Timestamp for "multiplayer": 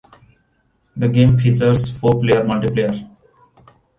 2.43-3.07